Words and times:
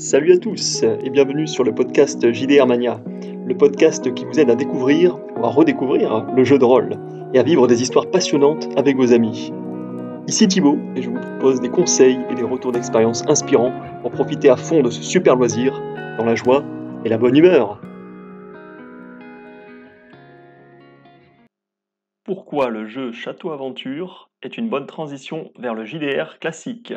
Salut 0.00 0.32
à 0.32 0.38
tous 0.38 0.84
et 0.84 1.10
bienvenue 1.10 1.48
sur 1.48 1.64
le 1.64 1.74
podcast 1.74 2.32
JDR 2.32 2.68
Mania, 2.68 3.00
le 3.44 3.56
podcast 3.56 4.14
qui 4.14 4.24
vous 4.24 4.38
aide 4.38 4.48
à 4.48 4.54
découvrir 4.54 5.18
ou 5.36 5.44
à 5.44 5.48
redécouvrir 5.48 6.24
le 6.36 6.44
jeu 6.44 6.56
de 6.56 6.64
rôle 6.64 6.90
et 7.34 7.40
à 7.40 7.42
vivre 7.42 7.66
des 7.66 7.82
histoires 7.82 8.08
passionnantes 8.08 8.68
avec 8.76 8.96
vos 8.96 9.12
amis. 9.12 9.52
Ici 10.28 10.46
Thibaut 10.46 10.78
et 10.94 11.02
je 11.02 11.10
vous 11.10 11.18
propose 11.18 11.60
des 11.60 11.68
conseils 11.68 12.20
et 12.30 12.36
des 12.36 12.44
retours 12.44 12.70
d'expérience 12.70 13.24
inspirants 13.26 13.72
pour 14.02 14.12
profiter 14.12 14.48
à 14.48 14.56
fond 14.56 14.82
de 14.82 14.90
ce 14.90 15.02
super 15.02 15.34
loisir 15.34 15.82
dans 16.16 16.24
la 16.24 16.36
joie 16.36 16.62
et 17.04 17.08
la 17.08 17.18
bonne 17.18 17.36
humeur. 17.36 17.80
Pourquoi 22.22 22.68
le 22.68 22.86
jeu 22.86 23.10
Château 23.10 23.50
Aventure 23.50 24.30
est 24.44 24.56
une 24.58 24.68
bonne 24.68 24.86
transition 24.86 25.50
vers 25.58 25.74
le 25.74 25.84
JDR 25.84 26.38
classique? 26.38 26.94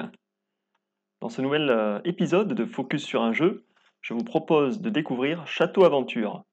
Dans 1.21 1.29
ce 1.29 1.41
nouvel 1.41 1.69
euh, 1.69 1.99
épisode 2.03 2.53
de 2.53 2.65
Focus 2.65 3.05
sur 3.05 3.21
un 3.21 3.31
jeu, 3.31 3.63
je 4.01 4.15
vous 4.15 4.23
propose 4.23 4.81
de 4.81 4.89
découvrir 4.89 5.45
Château 5.45 5.85
Aventure. 5.85 6.43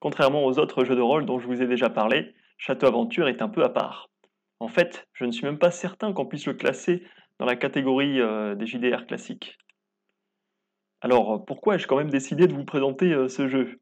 Contrairement 0.00 0.46
aux 0.46 0.58
autres 0.58 0.84
jeux 0.84 0.96
de 0.96 1.02
rôle 1.02 1.26
dont 1.26 1.38
je 1.38 1.46
vous 1.46 1.62
ai 1.62 1.66
déjà 1.66 1.90
parlé, 1.90 2.34
Château 2.56 2.86
Aventure 2.86 3.28
est 3.28 3.42
un 3.42 3.48
peu 3.48 3.62
à 3.62 3.68
part. 3.68 4.08
En 4.60 4.68
fait, 4.68 5.06
je 5.12 5.26
ne 5.26 5.30
suis 5.30 5.44
même 5.44 5.58
pas 5.58 5.70
certain 5.70 6.14
qu'on 6.14 6.24
puisse 6.24 6.46
le 6.46 6.54
classer 6.54 7.04
dans 7.38 7.44
la 7.44 7.54
catégorie 7.56 8.18
euh, 8.20 8.54
des 8.54 8.66
JDR 8.66 9.06
classiques. 9.06 9.58
Alors, 11.02 11.44
pourquoi 11.44 11.74
ai-je 11.74 11.86
quand 11.86 11.98
même 11.98 12.10
décidé 12.10 12.46
de 12.46 12.54
vous 12.54 12.64
présenter 12.64 13.12
euh, 13.12 13.28
ce 13.28 13.46
jeu? 13.46 13.78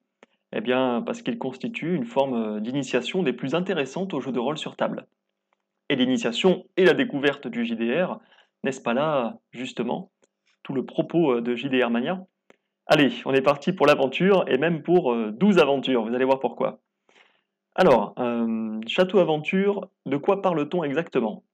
Eh 0.53 0.61
bien, 0.61 1.03
parce 1.07 1.23
qu'il 1.23 1.39
constitue 1.39 1.95
une 1.95 2.05
forme 2.05 2.61
d'initiation 2.61 3.23
des 3.23 3.33
plus 3.33 3.55
intéressantes 3.55 4.13
aux 4.13 4.21
jeux 4.21 4.33
de 4.33 4.41
rôle 4.41 4.59
sur 4.59 4.77
table. 4.77 5.07
Et 5.89 5.95
l'initiation 5.95 6.67
et 6.77 6.85
la 6.85 6.95
découverte 6.95 7.47
du 7.47 7.65
JDR, 7.65 8.19
n'est-ce 8.65 8.83
pas 8.83 8.93
là, 8.93 9.39
justement, 9.53 10.12
tout 10.63 10.75
le 10.75 10.85
propos 10.85 11.35
euh, 11.35 11.41
de 11.41 11.55
JDR 11.55 11.91
Mania. 11.91 12.25
Allez, 12.87 13.13
on 13.25 13.33
est 13.33 13.43
parti 13.43 13.73
pour 13.73 13.87
l'aventure 13.87 14.45
et 14.49 14.59
même 14.59 14.83
pour 14.83 15.15
12 15.15 15.59
euh, 15.59 15.63
aventures, 15.63 16.05
vous 16.05 16.15
allez 16.15 16.25
voir 16.25 16.41
pourquoi. 16.41 16.81
Alors, 17.75 18.15
euh, 18.19 18.81
Château 18.87 19.19
Aventure, 19.19 19.89
de 20.05 20.17
quoi 20.17 20.43
parle-t-on 20.43 20.85
exactement? 20.85 21.45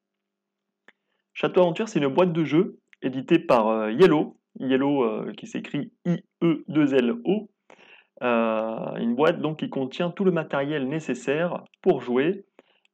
Château 1.34 1.60
Aventure, 1.60 1.88
c'est 1.88 2.00
une 2.00 2.08
boîte 2.08 2.32
de 2.32 2.44
jeu 2.44 2.78
éditée 3.02 3.38
par 3.38 3.90
Yellow, 3.90 4.36
Yellow 4.58 5.32
qui 5.34 5.46
s'écrit 5.46 5.92
I-E-2-L-O, 6.04 7.48
une 8.20 9.14
boîte 9.14 9.40
donc 9.40 9.60
qui 9.60 9.70
contient 9.70 10.10
tout 10.10 10.24
le 10.24 10.32
matériel 10.32 10.88
nécessaire 10.88 11.62
pour 11.80 12.00
jouer, 12.00 12.44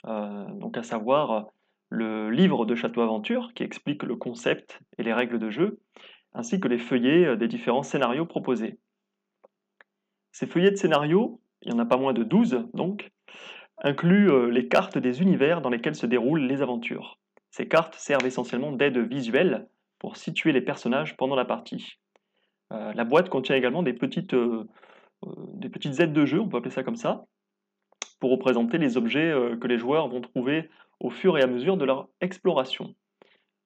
donc 0.04 0.76
à 0.76 0.82
savoir 0.82 1.46
le 1.94 2.30
livre 2.30 2.66
de 2.66 2.74
Château 2.74 3.00
Aventure 3.00 3.52
qui 3.54 3.62
explique 3.62 4.02
le 4.02 4.16
concept 4.16 4.80
et 4.98 5.02
les 5.02 5.12
règles 5.12 5.38
de 5.38 5.48
jeu, 5.48 5.80
ainsi 6.32 6.58
que 6.58 6.68
les 6.68 6.78
feuillets 6.78 7.24
euh, 7.24 7.36
des 7.36 7.48
différents 7.48 7.82
scénarios 7.82 8.26
proposés. 8.26 8.78
Ces 10.32 10.46
feuillets 10.46 10.72
de 10.72 10.76
scénarios, 10.76 11.40
il 11.62 11.72
n'y 11.72 11.76
en 11.78 11.82
a 11.82 11.86
pas 11.86 11.96
moins 11.96 12.12
de 12.12 12.24
12 12.24 12.66
donc, 12.74 13.12
incluent 13.78 14.30
euh, 14.30 14.50
les 14.50 14.68
cartes 14.68 14.98
des 14.98 15.22
univers 15.22 15.62
dans 15.62 15.70
lesquels 15.70 15.94
se 15.94 16.06
déroulent 16.06 16.46
les 16.46 16.62
aventures. 16.62 17.18
Ces 17.50 17.68
cartes 17.68 17.94
servent 17.94 18.26
essentiellement 18.26 18.72
d'aide 18.72 18.98
visuelle 18.98 19.68
pour 20.00 20.16
situer 20.16 20.52
les 20.52 20.60
personnages 20.60 21.16
pendant 21.16 21.36
la 21.36 21.44
partie. 21.44 22.00
Euh, 22.72 22.92
la 22.92 23.04
boîte 23.04 23.28
contient 23.28 23.54
également 23.54 23.84
des 23.84 23.92
petites, 23.92 24.34
des 25.54 25.68
petites 25.68 26.00
aides 26.00 26.12
de 26.12 26.26
jeu, 26.26 26.40
on 26.40 26.48
peut 26.48 26.56
appeler 26.56 26.72
ça 26.72 26.82
comme 26.82 26.96
ça, 26.96 27.24
représenter 28.28 28.78
les 28.78 28.96
objets 28.96 29.34
que 29.60 29.66
les 29.66 29.78
joueurs 29.78 30.08
vont 30.08 30.20
trouver 30.20 30.68
au 31.00 31.10
fur 31.10 31.36
et 31.38 31.42
à 31.42 31.46
mesure 31.46 31.76
de 31.76 31.84
leur 31.84 32.08
exploration. 32.20 32.94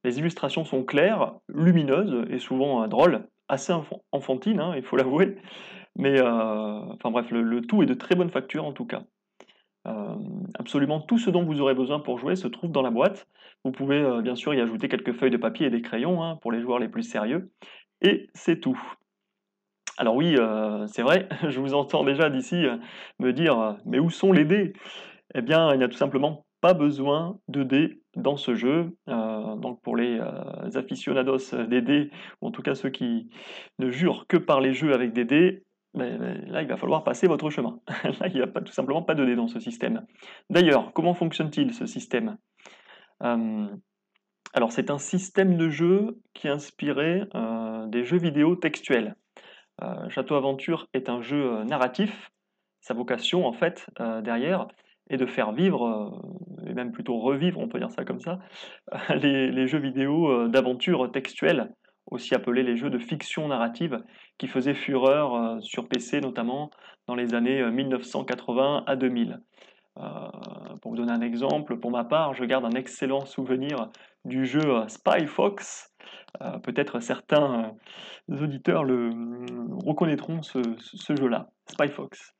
Les 0.05 0.19
illustrations 0.19 0.65
sont 0.65 0.84
claires, 0.84 1.34
lumineuses 1.48 2.25
et 2.31 2.39
souvent 2.39 2.83
euh, 2.83 2.87
drôles, 2.87 3.27
assez 3.48 3.73
enfantines, 4.12 4.61
hein, 4.61 4.75
il 4.77 4.83
faut 4.83 4.97
l'avouer, 5.03 5.37
mais 5.97 6.20
euh, 6.20 6.81
enfin 6.94 7.10
bref, 7.10 7.31
le, 7.31 7.60
tout 7.62 7.82
est 7.82 7.87
de 7.87 7.94
très 7.94 8.15
bonne 8.15 8.31
facture 8.31 8.65
en 8.65 8.72
tout 8.72 8.87
cas. 8.87 9.03
Euh, 9.87 10.16
absolument 10.59 11.00
tout 11.00 11.19
ce 11.19 11.31
dont 11.31 11.44
vous 11.44 11.61
aurez 11.61 11.75
besoin 11.75 12.00
pour 12.00 12.19
jouer 12.19 12.37
se 12.37 12.47
trouve 12.47 12.72
dans 12.72 12.82
la 12.82 12.91
boîte. 12.91 13.27
Vous 13.65 13.72
pouvez 13.72 14.22
bien 14.22 14.34
sûr 14.34 14.55
y 14.55 14.61
ajouter 14.61 14.88
quelques 14.88 15.12
feuilles 15.12 15.31
de 15.31 15.37
papier 15.37 15.66
et 15.66 15.71
des 15.71 15.82
crayons 15.82 16.22
hein, 16.22 16.37
pour 16.37 16.53
les 16.53 16.61
joueurs 16.61 16.78
les 16.78 16.88
plus 16.88 17.03
sérieux, 17.03 17.50
et 18.03 18.28
c'est 18.34 18.61
tout. 18.61 18.81
Alors 19.98 20.14
oui, 20.14 20.36
c'est 20.86 21.03
vrai, 21.03 21.28
je 21.48 21.60
vous 21.60 21.75
entends 21.75 22.04
déjà 22.04 22.31
d'ici 22.31 22.64
me 23.19 23.32
dire 23.32 23.76
mais 23.84 23.98
où 23.98 24.10
sont 24.10 24.32
les 24.32 24.44
dés? 24.44 24.72
Eh 25.34 25.42
bien, 25.42 25.75
il 25.75 25.78
n'y 25.78 25.84
a 25.84 25.88
tout 25.88 25.97
simplement 25.97 26.47
pas 26.60 26.75
besoin 26.75 27.38
de 27.48 27.62
dés 27.62 28.00
dans 28.16 28.37
ce 28.37 28.54
jeu. 28.54 28.97
Euh, 29.08 29.56
donc 29.56 29.81
pour 29.82 29.97
les 29.97 30.19
euh, 30.19 30.78
aficionados 30.78 31.54
des 31.69 31.82
dés, 31.82 32.10
ou 32.41 32.48
en 32.48 32.50
tout 32.50 32.62
cas 32.62 32.75
ceux 32.75 32.91
qui 32.91 33.28
ne 33.78 33.91
jurent 33.91 34.26
que 34.26 34.37
par 34.37 34.60
les 34.60 34.72
jeux 34.72 34.92
avec 34.92 35.12
des 35.12 35.25
dés, 35.25 35.64
ben, 35.94 36.19
ben, 36.19 36.44
là 36.50 36.62
il 36.62 36.69
va 36.69 36.76
falloir 36.76 37.04
passer 37.04 37.26
votre 37.26 37.50
chemin. 37.50 37.81
là 38.20 38.28
il 38.28 38.34
n'y 38.34 38.42
a 38.42 38.47
pas, 38.47 38.60
tout 38.60 38.72
simplement 38.72 39.03
pas 39.03 39.14
de 39.14 39.25
dés 39.25 39.37
dans 39.37 39.48
ce 39.48 39.60
système. 39.60 40.06
D'ailleurs, 40.50 40.92
comment 40.92 41.14
fonctionne-t-il 41.14 41.72
ce 41.72 41.87
système? 41.87 42.38
Euh, 43.22 43.66
Alors 44.53 44.72
c'est 44.72 44.91
un 44.91 44.98
système 44.98 45.56
de 45.56 45.69
jeu 45.69 46.19
qui 46.34 46.48
est 46.48 46.50
inspiré 46.50 47.22
des 47.88 48.04
jeux 48.04 48.19
vidéo 48.19 48.56
textuels. 48.56 49.14
Château 50.09 50.34
Aventure 50.34 50.89
est 50.93 51.09
un 51.09 51.22
jeu 51.22 51.62
narratif. 51.65 52.31
Sa 52.81 52.94
vocation 52.94 53.47
en 53.47 53.53
fait 53.53 53.87
derrière, 54.22 54.66
et 55.11 55.16
de 55.16 55.27
faire 55.27 55.53
vivre, 55.53 55.87
euh, 55.87 56.71
et 56.71 56.75
même 56.75 56.93
plutôt 56.93 57.19
revivre, 57.19 57.59
on 57.59 57.69
peut 57.69 57.78
dire 57.78 57.91
ça 57.91 58.05
comme 58.05 58.21
ça, 58.21 58.38
les, 59.15 59.67
jeux 59.67 59.78
vidéo 59.78 60.31
euh, 60.31 60.49
d'aventure 60.49 61.11
textuelle, 61.11 61.72
aussi 62.11 62.34
appelés 62.34 62.62
les 62.62 62.77
jeux 62.77 62.91
de 62.91 62.99
fiction 62.99 63.49
narrative, 63.49 64.03
qui 64.38 64.47
faisaient 64.47 64.75
fureur 64.75 65.34
euh, 65.34 65.61
sur 65.61 65.88
PC 65.88 66.21
notamment 66.21 66.71
dans 67.06 67.15
les 67.15 67.34
années 67.34 67.71
1980 67.71 68.84
à 68.87 68.97
2000. 68.97 69.41
pour 70.83 70.91
vous 70.93 70.97
donner 70.97 71.12
un 71.12 71.22
exemple, 71.22 71.78
pour 71.78 71.91
ma 71.91 72.05
part, 72.05 72.34
je 72.34 72.44
garde 72.44 72.67
un 72.67 72.77
excellent 72.78 73.25
souvenir 73.25 73.88
du 74.27 74.44
jeu 74.44 74.87
Spy 74.88 75.27
Fox. 75.27 75.91
Peut-être 76.62 77.00
certains 77.00 77.75
auditeurs 78.28 78.84
le 78.84 79.10
reconnaîtront 79.84 80.43
ce, 80.43 80.60
jeu-là, 81.16 81.49
Spy 81.71 81.88
Fox. 81.88 82.34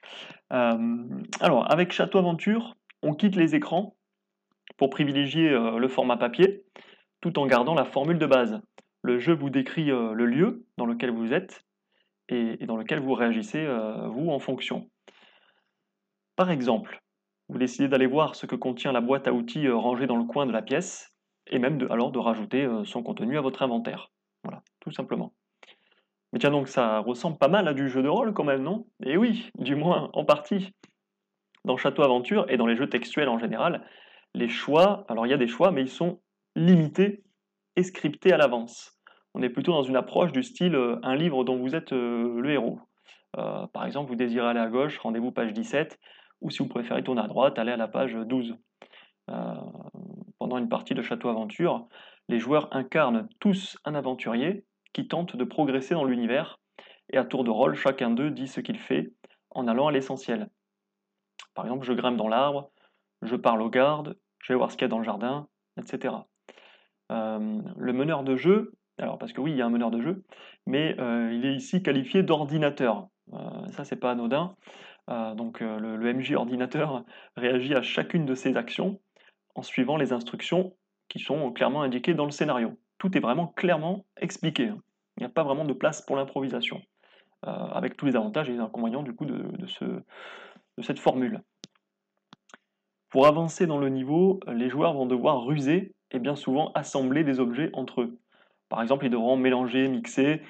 Euh, 0.53 1.04
alors, 1.41 1.70
avec 1.70 1.92
Château 1.92 2.19
Aventure, 2.19 2.76
on 3.03 3.14
quitte 3.14 3.36
les 3.36 3.54
écrans 3.54 3.97
pour 4.76 4.91
privilégier 4.91 5.50
euh, 5.50 5.78
le 5.78 5.88
format 5.88 6.16
papier, 6.16 6.64
tout 7.20 7.38
en 7.38 7.47
gardant 7.47 7.75
la 7.75 7.84
formule 7.84 8.19
de 8.19 8.26
base. 8.26 8.60
Le 9.03 9.19
jeu 9.19 9.34
vous 9.34 9.50
décrit 9.50 9.91
euh, 9.91 10.12
le 10.12 10.26
lieu 10.26 10.66
dans 10.76 10.86
lequel 10.86 11.10
vous 11.10 11.32
êtes 11.32 11.65
et, 12.28 12.59
dans 12.66 12.76
lequel 12.76 13.00
vous 13.00 13.15
réagissez, 13.15 13.66
vous, 14.10 14.28
en 14.28 14.38
fonction. 14.38 14.91
Par 16.36 16.50
exemple, 16.50 17.00
vous 17.48 17.56
décidez 17.56 17.88
d'aller 17.88 18.06
voir 18.06 18.34
ce 18.34 18.44
que 18.44 18.54
contient 18.54 18.92
la 18.92 19.00
boîte 19.00 19.26
à 19.26 19.32
outils 19.32 19.66
rangée 19.70 20.06
dans 20.06 20.19
le 20.19 20.25
coin 20.25 20.44
de 20.44 20.53
la 20.53 20.60
pièce, 20.60 21.10
et 21.50 21.59
même 21.59 21.78
de, 21.78 21.88
alors 21.91 22.12
de 22.12 22.19
rajouter 22.19 22.69
son 22.84 23.03
contenu 23.03 23.38
à 23.38 23.41
votre 23.41 23.62
inventaire. 23.62 24.10
Voilà, 24.44 24.62
tout 24.81 24.91
simplement. 24.91 25.32
Mais 26.32 26.38
tiens 26.38 26.50
donc, 26.50 26.69
ça 26.69 26.98
ressemble 26.98 27.38
pas 27.38 27.48
mal 27.48 27.69
à 27.69 27.75
du 27.75 27.88
jeu 27.88 28.03
de 28.03 28.09
rôle 28.09 28.34
quand 28.34 28.44
même, 28.44 28.62
non? 28.62 28.86
Et 29.03 29.12
eh 29.12 29.16
oui, 29.16 29.50
du 29.59 29.75
moins 29.75 30.10
en 30.12 30.25
partie. 30.25 30.75
Dans 31.64 31.76
Château 31.76 32.03
Aventure 32.03 32.47
et 32.48 32.56
dans 32.56 32.66
les 32.66 32.76
jeux 32.76 32.88
textuels 32.88 33.28
en 33.28 33.38
général, 33.38 33.84
les 34.34 34.48
choix, 34.48 35.04
alors 35.09 35.26
il 35.26 35.31
y 35.31 35.34
a 35.34 35.38
des 35.38 35.48
choix, 35.48 35.70
mais 35.70 35.82
ils 35.82 35.91
sont 35.91 36.20
limités 36.54 37.25
et 37.76 37.82
scriptés 37.82 38.32
à 38.32 38.36
l'avance. 38.36 38.98
On 39.34 39.42
est 39.42 39.50
plutôt 39.50 39.72
dans 39.72 39.82
une 39.82 39.97
approche 39.97 40.32
du 40.32 40.42
style 40.42 40.75
euh, 40.75 40.98
un 41.03 41.15
livre 41.15 41.44
dont 41.44 41.56
vous 41.56 41.75
êtes 41.75 41.92
euh, 41.92 42.41
le 42.41 42.50
héros. 42.50 42.80
Euh, 43.36 43.66
par 43.69 43.86
exemple, 43.86 44.09
vous 44.09 44.16
désirez 44.16 44.48
aller 44.48 44.60
à 44.60 44.69
gauche, 44.69 44.98
rendez-vous 44.98 45.32
page 45.32 45.53
17, 45.53 45.98
ou 46.41 46.50
si 46.50 46.59
vous 46.59 46.69
préférez 46.69 47.03
tourner 47.03 47.22
à 47.22 47.28
droite, 47.28 47.59
allez 47.59 47.72
à 47.72 47.76
la 47.76 47.88
page 47.88 48.15
12. 48.15 48.56
Pendant 50.48 50.62
une 50.62 50.70
partie 50.70 50.94
de 50.94 51.03
Château 51.03 51.28
Aventure, 51.28 51.86
les 52.30 52.39
joueurs 52.39 52.74
incarnent 52.74 53.28
tous 53.39 53.77
un 53.84 53.95
aventurier 53.95 54.65
qui 54.95 55.06
tentent 55.06 55.36
de 55.36 55.45
progresser 55.45 55.92
dans 55.92 56.06
l'univers, 56.06 56.59
et 57.12 57.18
à 57.18 57.24
tour 57.27 57.45
de 57.45 57.50
rôle, 57.50 57.74
chacun 57.74 58.09
d'eux 58.09 58.30
dit 58.30 58.48
ce 58.48 58.62
qu'il 58.62 58.78
fait 58.78 59.12
en 59.50 59.68
allant 59.68 59.89
à 59.89 59.92
l'essentiel. 59.92 60.48
Par 61.54 61.66
exemple, 61.66 61.84
je 61.84 61.92
grimpe 61.92 62.16
dans 62.16 62.28
l'arbre, 62.28 62.71
je 63.21 63.36
parle 63.36 63.60
aux 63.60 63.68
gardes, 63.68 64.16
je 64.42 64.54
vais 64.54 64.56
voir 64.56 64.71
ce 64.71 64.78
qu'il 64.78 64.86
y 64.86 64.86
a 64.86 64.89
dans 64.89 64.97
le 64.97 65.04
jardin, 65.04 65.48
etc. 65.78 66.15
Euh, 67.12 67.60
le 67.77 67.92
meneur 67.92 68.24
de 68.24 68.34
jeu, 68.34 68.72
alors 68.97 69.18
parce 69.18 69.34
que 69.34 69.42
oui, 69.42 69.50
il 69.50 69.59
y 69.59 69.60
a 69.60 69.66
un 69.66 69.71
meneur 69.71 69.91
de 69.91 70.00
jeu, 70.00 70.24
mais 70.65 70.98
euh, 70.98 71.30
il 71.30 71.45
est 71.45 71.56
ici 71.56 71.83
qualifié 71.83 72.22
d'ordinateur. 72.22 73.09
Euh, 73.34 73.66
ça, 73.72 73.84
c'est 73.84 73.97
pas 73.97 74.12
anodin. 74.12 74.54
donc 75.09 75.60
le, 75.60 75.97
le, 75.97 76.15
MJ 76.15 76.33
ordinateur 76.33 77.04
réagit 77.36 77.74
à 77.74 77.83
chacune 77.83 78.24
de 78.24 78.34
ses 78.34 78.56
actions 78.56 78.98
en 79.59 79.63
suivant 79.63 79.97
les 79.97 80.13
instructions 80.13 80.75
qui 81.09 81.19
sont 81.19 81.53
clairement 81.53 81.83
indiquées 81.83 82.15
dans 82.15 82.25
le 82.25 82.31
scénario 82.31 82.77
tout 82.99 83.16
est 83.16 83.21
vraiment 83.21 83.47
clairement 83.47 84.05
expliqué. 84.21 84.69
Hein. 84.69 84.78
Il 85.16 85.21
n'y 85.21 85.27
a 85.27 85.31
pas 85.31 85.45
vraiment 85.45 85.65
de 85.65 85.72
place 85.72 86.03
pour 86.03 86.16
l'improvisation, 86.16 86.83
euh, 87.47 87.51
avec 87.51 87.97
tous 87.97 88.07
les 88.07 88.16
avantages 88.16 88.49
et 88.49 88.53
les 88.53 88.60
inconvénients 88.60 89.03
du 89.03 89.15
coup 89.15 89.25
de, 89.25 90.05
cette 90.83 90.99
formule. 90.99 91.41
Pour 93.10 93.27
avancer 93.27 93.66
dans 93.66 93.78
le 93.78 93.89
niveau, 93.89 94.39
les 94.47 94.69
joueurs 94.69 94.93
vont 94.93 95.07
devoir 95.07 95.45
ruser 95.45 95.93
et 96.10 96.19
bien 96.19 96.37
souvent 96.37 96.72
assembler 96.75 97.25
des 97.25 97.41
objets 97.41 97.71
entre 97.72 98.03
eux. 98.03 98.19
Par 98.69 98.83
exemple, 98.83 99.07
ils 99.07 99.10
devront 99.10 99.37
mélanger, 99.37 99.89
mixer 99.89 100.43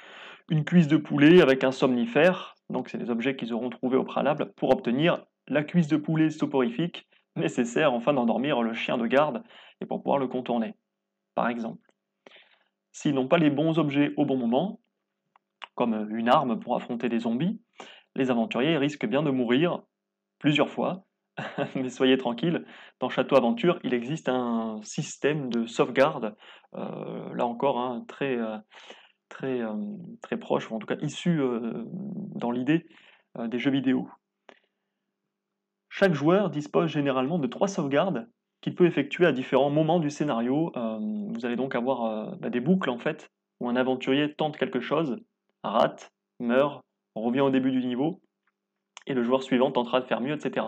une 0.50 0.64
cuisse 0.64 0.88
de 0.88 0.96
poulet 0.96 1.40
avec 1.40 1.62
un 1.62 1.72
somnifère, 1.72 2.56
donc 2.68 2.88
c'est 2.88 2.98
des 2.98 3.10
objets 3.10 3.36
qu'ils 3.36 3.52
auront 3.52 3.70
trouvés 3.70 3.96
au 3.96 4.04
préalable, 4.04 4.52
pour 4.56 4.70
obtenir 4.70 5.24
la 5.46 5.62
cuisse 5.62 5.88
de 5.88 5.96
poulet 5.96 6.30
soporifique 6.30 7.07
nécessaire 7.38 7.92
afin 7.94 8.12
d'endormir 8.12 8.62
le 8.62 8.74
chien 8.74 8.98
de 8.98 9.06
garde 9.06 9.42
et 9.80 9.86
pour 9.86 10.02
pouvoir 10.02 10.18
le 10.18 10.28
contourner, 10.28 10.74
par 11.34 11.48
exemple. 11.48 11.80
S'ils 12.92 13.14
n'ont 13.14 13.28
pas 13.28 13.38
les 13.38 13.50
bons 13.50 13.78
objets 13.78 14.12
au 14.16 14.24
bon 14.24 14.36
moment, 14.36 14.80
comme 15.74 16.08
une 16.10 16.28
arme 16.28 16.58
pour 16.58 16.74
affronter 16.74 17.08
des 17.08 17.20
zombies, 17.20 17.60
les 18.16 18.30
aventuriers 18.30 18.76
risquent 18.76 19.06
bien 19.06 19.22
de 19.22 19.30
mourir 19.30 19.82
plusieurs 20.38 20.68
fois. 20.68 21.04
Mais 21.76 21.88
soyez 21.88 22.18
tranquille, 22.18 22.64
dans 22.98 23.08
Château 23.08 23.36
Aventure, 23.36 23.78
il 23.84 23.94
existe 23.94 24.28
un 24.28 24.80
système 24.82 25.50
de 25.50 25.66
sauvegarde, 25.66 26.34
euh, 26.74 27.34
là 27.34 27.46
encore, 27.46 27.78
hein, 27.78 28.04
euh, 28.22 28.58
euh, 29.44 29.96
très 30.20 30.36
proche, 30.36 30.70
ou 30.70 30.74
en 30.74 30.78
tout 30.78 30.86
cas 30.86 30.96
issu 31.00 31.40
dans 32.34 32.50
l'idée 32.50 32.86
des 33.38 33.58
jeux 33.58 33.70
vidéo. 33.70 34.08
Chaque 35.98 36.14
joueur 36.14 36.48
dispose 36.48 36.90
généralement 36.90 37.40
de 37.40 37.48
trois 37.48 37.66
sauvegardes 37.66 38.28
qu'il 38.60 38.76
peut 38.76 38.86
effectuer 38.86 39.26
à 39.26 39.32
différents 39.32 39.68
moments 39.68 39.98
du 39.98 40.10
scénario. 40.10 40.70
vous 40.72 41.44
allez 41.44 41.56
donc 41.56 41.74
avoir 41.74 42.36
bah, 42.36 42.50
des 42.50 42.60
boucles 42.60 42.90
en 42.90 42.98
fait, 42.98 43.32
où 43.58 43.68
un 43.68 43.74
aventurier 43.74 44.32
tente 44.32 44.56
quelque 44.56 44.78
chose, 44.78 45.16
rate, 45.64 46.12
meurt, 46.38 46.84
revient 47.16 47.40
au 47.40 47.50
début 47.50 47.72
du 47.72 47.84
niveau, 47.84 48.20
et 49.08 49.14
le 49.14 49.24
joueur 49.24 49.42
suivant 49.42 49.72
tentera 49.72 50.00
de 50.00 50.06
faire 50.06 50.20
mieux, 50.20 50.34
etc. 50.34 50.66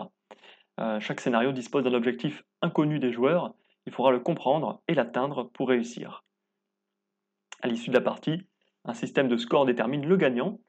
Euh, 0.81 0.99
chaque 0.99 1.21
scénario 1.21 1.53
dispose 1.53 1.85
d'un 1.85 1.93
objectif 1.93 2.43
inconnu 2.61 2.99
des 2.99 3.13
joueurs, 3.13 3.53
il 3.85 3.93
faudra 3.93 4.11
le 4.11 4.19
comprendre 4.19 4.81
et 4.89 4.95
l'atteindre 4.95 5.49
pour 5.53 5.69
réussir. 5.69 6.25
À 7.61 7.69
l'issue 7.69 7.89
de 7.89 7.95
la 7.95 8.01
partie, 8.01 8.41
un 8.83 8.93
système 8.93 9.29
de 9.29 9.37
score 9.37 9.65
détermine 9.65 10.05
le 10.05 10.17
gagnant. 10.17 10.59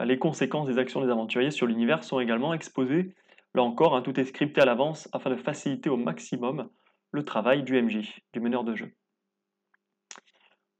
Euh, 0.00 0.06
les 0.06 0.18
conséquences 0.18 0.68
des 0.68 0.78
actions 0.78 1.04
des 1.04 1.10
aventuriers 1.10 1.50
sur 1.50 1.66
l'univers 1.66 2.02
sont 2.02 2.18
également 2.18 2.54
exposées. 2.54 3.14
Là 3.56 3.62
encore, 3.62 3.96
hein, 3.96 4.02
tout 4.02 4.20
est 4.20 4.26
scripté 4.26 4.60
à 4.60 4.66
l'avance 4.66 5.08
afin 5.12 5.30
de 5.30 5.36
faciliter 5.36 5.88
au 5.88 5.96
maximum 5.96 6.68
le 7.10 7.24
travail 7.24 7.62
du 7.62 7.80
MJ, 7.80 8.20
du 8.34 8.40
meneur 8.40 8.64
de 8.64 8.74
jeu. 8.74 8.92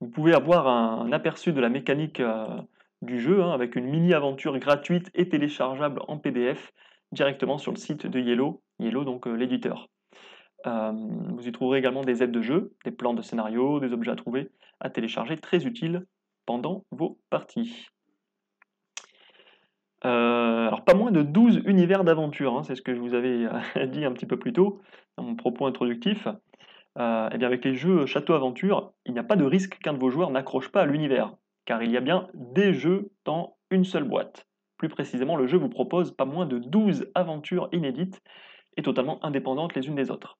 Vous 0.00 0.10
pouvez 0.10 0.34
avoir 0.34 0.68
un, 0.68 1.10
aperçu 1.10 1.54
de 1.54 1.60
la 1.62 1.70
mécanique 1.70 2.20
euh, 2.20 2.44
du 3.00 3.18
jeu 3.18 3.42
hein, 3.42 3.52
avec 3.52 3.76
une 3.76 3.86
mini-aventure 3.86 4.58
gratuite 4.58 5.10
et 5.14 5.26
téléchargeable 5.26 6.02
en 6.06 6.18
PDF 6.18 6.70
directement 7.12 7.56
sur 7.56 7.72
le 7.72 7.78
site 7.78 8.06
de 8.06 8.20
Yellow, 8.20 8.62
Yellow 8.78 9.04
donc 9.04 9.26
euh, 9.26 9.32
l'éditeur. 9.32 9.88
Euh, 10.66 10.92
vous 10.92 11.48
y 11.48 11.52
trouverez 11.52 11.78
également 11.78 12.02
des 12.02 12.22
aides 12.22 12.30
de 12.30 12.42
jeu, 12.42 12.74
des 12.84 12.90
plans 12.90 13.14
de 13.14 13.22
scénario, 13.22 13.80
des 13.80 13.94
objets 13.94 14.10
à 14.10 14.16
trouver, 14.16 14.50
à 14.80 14.90
télécharger, 14.90 15.38
très 15.38 15.64
utiles 15.64 16.04
pendant 16.44 16.84
vos 16.90 17.18
parties. 17.30 17.88
Alors 20.08 20.84
pas 20.84 20.94
moins 20.94 21.10
de 21.10 21.22
12 21.22 21.62
univers 21.66 22.04
d'aventure, 22.04 22.56
hein, 22.56 22.62
c'est 22.62 22.74
ce 22.74 22.82
que 22.82 22.94
je 22.94 23.00
vous 23.00 23.14
avais 23.14 23.48
dit 23.88 24.04
un 24.04 24.12
petit 24.12 24.26
peu 24.26 24.38
plus 24.38 24.52
tôt 24.52 24.80
dans 25.16 25.24
mon 25.24 25.34
propos 25.34 25.66
introductif. 25.66 26.26
et 26.26 27.00
eh 27.32 27.38
bien 27.38 27.46
avec 27.46 27.64
les 27.64 27.74
jeux 27.74 28.06
Château 28.06 28.34
Aventure, 28.34 28.92
il 29.04 29.12
n'y 29.12 29.18
a 29.18 29.24
pas 29.24 29.36
de 29.36 29.44
risque 29.44 29.78
qu'un 29.78 29.92
de 29.92 29.98
vos 29.98 30.10
joueurs 30.10 30.30
n'accroche 30.30 30.70
pas 30.70 30.82
à 30.82 30.86
l'univers 30.86 31.32
car 31.66 31.82
il 31.82 31.90
y 31.90 31.96
a 31.96 32.00
bien 32.00 32.28
des 32.32 32.72
jeux 32.72 33.10
dans 33.24 33.56
une 33.70 33.84
seule 33.84 34.04
boîte. 34.04 34.46
Plus 34.78 34.88
précisément, 34.88 35.36
le 35.36 35.46
jeu 35.46 35.58
vous 35.58 35.68
propose 35.68 36.12
pas 36.12 36.24
moins 36.24 36.46
de 36.46 36.58
12 36.58 37.10
aventures 37.14 37.68
inédites 37.72 38.22
et 38.76 38.82
totalement 38.82 39.22
indépendantes 39.24 39.74
les 39.74 39.86
unes 39.86 39.94
des 39.94 40.10
autres. 40.10 40.38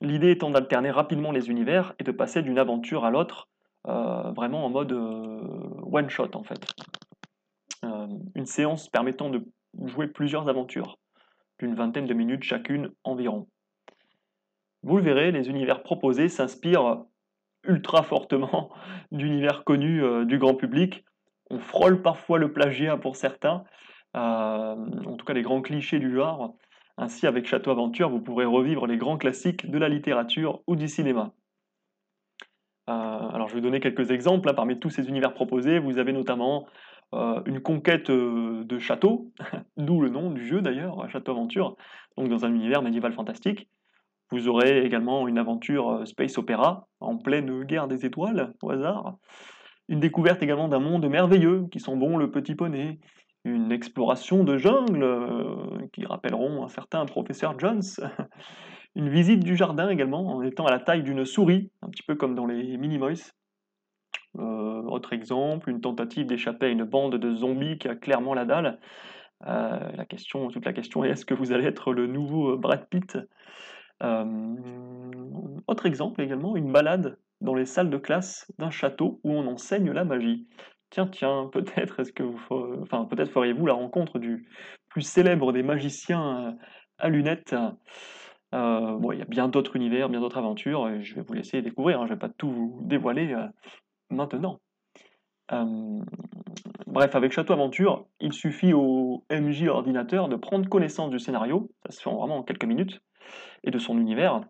L'idée 0.00 0.30
étant 0.30 0.50
d'alterner 0.50 0.90
rapidement 0.90 1.32
les 1.32 1.50
univers 1.50 1.94
et 1.98 2.04
de 2.04 2.12
passer 2.12 2.42
d'une 2.42 2.58
aventure 2.58 3.04
à 3.04 3.10
l'autre, 3.10 3.48
euh, 3.86 4.30
vraiment 4.32 4.64
en 4.64 4.70
mode 4.70 4.92
euh, 4.92 5.40
one-shot 5.90 6.30
en 6.34 6.42
fait. 6.42 6.66
Une 8.34 8.46
séance 8.46 8.88
permettant 8.88 9.30
de 9.30 9.44
jouer 9.84 10.06
plusieurs 10.08 10.48
aventures, 10.48 10.98
d'une 11.58 11.74
vingtaine 11.74 12.06
de 12.06 12.14
minutes 12.14 12.42
chacune 12.42 12.90
environ. 13.04 13.48
Vous 14.82 14.96
le 14.96 15.02
verrez, 15.02 15.32
les 15.32 15.48
univers 15.48 15.82
proposés 15.82 16.28
s'inspirent 16.28 17.04
ultra 17.64 18.02
fortement 18.02 18.70
d'univers 19.12 19.64
connus 19.64 20.02
euh, 20.02 20.24
du 20.24 20.38
grand 20.38 20.54
public. 20.54 21.04
On 21.50 21.58
frôle 21.58 22.02
parfois 22.02 22.38
le 22.38 22.52
plagiat 22.52 22.96
pour 22.96 23.16
certains, 23.16 23.64
euh, 24.16 24.76
en 25.06 25.16
tout 25.16 25.24
cas 25.24 25.32
les 25.32 25.42
grands 25.42 25.62
clichés 25.62 25.98
du 25.98 26.14
genre. 26.14 26.54
Ainsi, 26.96 27.26
avec 27.26 27.46
Château 27.46 27.70
Aventure, 27.70 28.08
vous 28.08 28.20
pourrez 28.20 28.44
revivre 28.44 28.86
les 28.86 28.96
grands 28.96 29.18
classiques 29.18 29.68
de 29.68 29.78
la 29.78 29.88
littérature 29.88 30.62
ou 30.66 30.76
du 30.76 30.86
cinéma. 30.86 31.32
Euh, 32.88 32.92
alors, 32.92 33.48
je 33.48 33.54
vais 33.54 33.60
vous 33.60 33.66
donner 33.66 33.80
quelques 33.80 34.10
exemples. 34.10 34.48
Hein. 34.48 34.54
Parmi 34.54 34.78
tous 34.78 34.90
ces 34.90 35.08
univers 35.08 35.34
proposés, 35.34 35.78
vous 35.78 35.98
avez 35.98 36.12
notamment 36.12 36.66
une 37.12 37.60
conquête 37.60 38.10
de 38.10 38.78
château, 38.78 39.32
d'où 39.76 40.00
le 40.00 40.08
nom 40.08 40.30
du 40.30 40.44
jeu 40.46 40.60
d'ailleurs, 40.60 41.08
Château 41.10 41.32
Aventure, 41.32 41.76
donc 42.16 42.28
dans 42.28 42.44
un 42.44 42.52
univers 42.52 42.82
médiéval 42.82 43.12
fantastique. 43.12 43.68
Vous 44.30 44.48
aurez 44.48 44.84
également 44.84 45.28
une 45.28 45.38
aventure 45.38 45.90
euh, 45.90 46.04
space 46.06 46.38
opéra 46.38 46.88
en 47.00 47.16
pleine 47.16 47.64
guerre 47.64 47.88
des 47.88 48.06
étoiles, 48.06 48.54
au 48.62 48.70
hasard. 48.70 49.16
Une 49.88 50.00
découverte 50.00 50.42
également 50.42 50.68
d'un 50.68 50.80
monde 50.80 51.08
merveilleux 51.08 51.66
qui 51.70 51.78
sent 51.78 51.94
bon 51.96 52.16
le 52.16 52.30
petit 52.30 52.54
poney. 52.54 52.98
Une 53.44 53.70
exploration 53.70 54.42
de 54.42 54.56
jungle 54.56 55.02
euh, 55.02 55.86
qui 55.92 56.06
rappelleront 56.06 56.64
un 56.64 56.68
certain 56.68 57.04
professeur 57.04 57.58
Jones. 57.58 57.82
Une 58.96 59.08
visite 59.08 59.44
du 59.44 59.56
jardin 59.56 59.88
également 59.88 60.34
en 60.34 60.42
étant 60.42 60.66
à 60.66 60.70
la 60.70 60.78
taille 60.78 61.02
d'une 61.02 61.24
souris, 61.24 61.70
un 61.82 61.88
petit 61.90 62.04
peu 62.04 62.14
comme 62.14 62.34
dans 62.34 62.46
les 62.46 62.76
Minimoys. 62.78 63.32
Euh, 64.38 64.82
autre 64.82 65.12
exemple, 65.12 65.70
une 65.70 65.80
tentative 65.80 66.26
d'échapper 66.26 66.66
à 66.66 66.68
une 66.68 66.84
bande 66.84 67.16
de 67.16 67.34
zombies 67.34 67.78
qui 67.78 67.88
a 67.88 67.94
clairement 67.94 68.34
la 68.34 68.44
dalle. 68.44 68.78
la 69.40 70.04
question, 70.08 70.48
toute 70.48 70.64
la 70.64 70.72
question 70.72 71.04
est 71.04 71.10
est-ce 71.10 71.26
que 71.26 71.34
vous 71.34 71.52
allez 71.52 71.64
être 71.66 71.92
le 71.92 72.06
nouveau 72.06 72.56
Brad 72.56 72.88
Pitt? 72.88 73.18
Autre 75.66 75.86
exemple 75.86 76.20
également, 76.22 76.56
une 76.56 76.72
balade 76.72 77.18
dans 77.40 77.54
les 77.54 77.66
salles 77.66 77.90
de 77.90 77.98
classe 77.98 78.50
d'un 78.58 78.70
château 78.70 79.20
où 79.22 79.32
on 79.32 79.46
enseigne 79.46 79.90
la 79.92 80.04
magie. 80.04 80.46
Tiens, 80.90 81.06
tiens, 81.06 81.48
peut-être 81.52 82.00
est-ce 82.00 82.12
que 82.12 82.22
vous, 82.22 82.38
enfin, 82.82 83.04
peut-être 83.04 83.30
feriez-vous 83.30 83.66
la 83.66 83.74
rencontre 83.74 84.18
du 84.18 84.48
plus 84.88 85.02
célèbre 85.02 85.52
des 85.52 85.62
magiciens 85.62 86.46
euh, 86.46 86.52
à 86.98 87.08
lunettes. 87.08 87.54
Euh, 88.54 88.96
bon, 88.96 89.10
il 89.10 89.18
y 89.18 89.22
a 89.22 89.26
bien 89.26 89.48
d'autres 89.48 89.74
univers, 89.74 90.08
bien 90.08 90.20
d'autres 90.20 90.38
aventures, 90.38 91.00
je 91.00 91.16
vais 91.16 91.22
vous 91.22 91.32
laisser 91.32 91.60
découvrir, 91.62 92.00
hein, 92.00 92.06
je 92.06 92.12
ne 92.12 92.14
vais 92.14 92.20
pas 92.20 92.28
tout 92.28 92.50
vous 92.50 92.80
dévoiler 92.84 93.32
euh, 93.32 93.48
maintenant. 94.10 94.60
bref, 96.86 97.14
avec 97.14 97.32
Château 97.32 97.52
Aventure, 97.52 98.06
il 98.20 98.32
suffit 98.32 98.72
au 98.72 99.24
MJ 99.30 99.68
ordinateur 99.68 100.28
de 100.28 100.36
prendre 100.36 100.68
connaissance 100.68 101.10
du 101.10 101.18
scénario, 101.18 101.70
ça 101.86 101.92
se 101.92 102.02
fait 102.02 102.10
vraiment 102.10 102.38
en 102.38 102.42
quelques 102.42 102.64
minutes, 102.64 103.00
et 103.62 103.70
de 103.70 103.78
son 103.78 103.98
univers, 103.98 104.40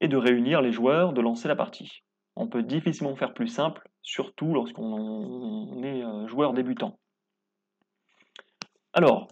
et 0.00 0.08
de 0.08 0.16
réunir 0.16 0.60
les 0.60 0.72
joueurs, 0.72 1.12
de 1.12 1.20
lancer 1.20 1.48
la 1.48 1.56
partie. 1.56 2.02
On 2.36 2.48
peut 2.48 2.62
difficilement 2.62 3.14
faire 3.14 3.34
plus 3.34 3.48
simple, 3.48 3.88
surtout 4.02 4.52
lorsqu'on 4.52 5.82
est 5.82 6.02
euh, 6.02 6.26
joueur 6.26 6.54
débutant. 6.54 6.98
Alors, 8.94 9.28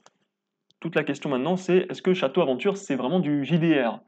toute 0.81 0.95
la 0.95 1.05
question 1.05 1.31
maintenant, 1.31 1.57
c'est 1.57 1.87
est-ce 1.91 2.03
que 2.03 2.15
Château 2.15 2.41
Aventure, 2.41 2.77
c'est 2.77 2.97
vraiment 2.97 3.21
du 3.21 3.45
JDR 3.45 4.01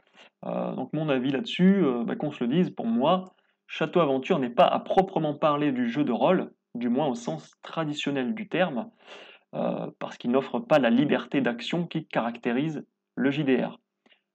euh, 0.45 0.75
Donc 0.75 0.93
mon 0.93 1.09
avis 1.09 1.31
là-dessus, 1.31 1.85
euh, 1.85 2.05
bah, 2.05 2.17
qu'on 2.17 2.33
se 2.33 2.45
le 2.45 2.49
dise, 2.49 2.71
pour 2.71 2.87
moi, 2.87 3.35
Château 3.75 4.01
Aventure 4.01 4.39
n'est 4.39 4.51
pas 4.51 4.67
à 4.67 4.79
proprement 4.81 5.35
parler 5.35 5.73
du 5.73 5.89
jeu 5.89 6.05
de 6.05 6.13
rôle, 6.13 6.53
du 6.75 6.91
moins 6.91 7.07
au 7.07 7.15
sens 7.15 7.55
traditionnel 7.63 8.35
du 8.35 8.47
terme, 8.49 8.91
parce 9.99 10.19
qu'il 10.19 10.31
n'offre 10.31 10.59
pas 10.59 10.79
la 10.79 10.91
liberté 10.91 11.41
d'action 11.41 11.87
qui 11.87 12.07
caractérise 12.07 12.85
le 13.17 13.31
JDR 13.31 13.79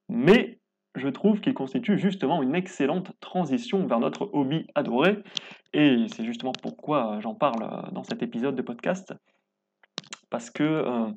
mais 0.08 0.58
je 0.94 1.08
trouve 1.08 1.40
qu'il 1.40 1.54
constitue 1.54 1.98
justement 1.98 2.42
une 2.42 2.54
excellente 2.54 3.12
transition 3.20 3.86
vers 3.86 4.00
notre 4.00 4.28
hobby 4.32 4.66
adoré, 4.74 5.22
et 5.72 6.06
c'est 6.08 6.24
justement 6.24 6.52
pourquoi 6.52 7.20
j'en 7.20 7.34
parle 7.34 7.62
euh, 7.62 7.90
dans 7.92 8.02
cet 8.02 8.22
épisode 8.22 8.56
de 8.56 8.62
podcast, 8.62 9.14
parce 10.30 10.50
que 10.50 10.64
euh, 10.64 11.10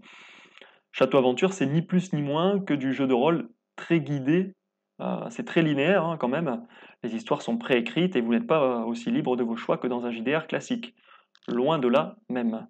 Château 0.92 1.18
Aventure, 1.18 1.54
c'est 1.54 1.66
ni 1.66 1.82
plus 1.82 2.14
ni 2.14 2.22
moins 2.22 2.60
que 2.60 2.74
du 2.74 2.94
jeu 2.94 3.08
de 3.08 3.14
rôle 3.14 3.50
très 3.76 4.02
guidé, 4.02 4.54
euh, 5.02 5.30
c'est 5.30 5.46
très 5.46 5.62
linéaire 5.62 6.06
hein, 6.06 6.18
quand 6.18 6.28
même, 6.28 6.66
les 7.04 7.16
histoires 7.16 7.42
sont 7.42 7.58
préécrites 7.58 8.16
et 8.16 8.22
vous 8.22 8.34
n'êtes 8.34 8.48
pas 8.48 8.86
aussi 8.86 9.12
libre 9.12 9.36
de 9.36 9.44
vos 9.44 9.56
choix 9.56 9.78
que 9.78 9.88
dans 9.88 10.06
un 10.06 10.12
JDR 10.12 10.48
classique. 10.48 10.96
Loin 11.48 11.80
de 11.80 11.88
là 11.88 12.18
même. 12.30 12.68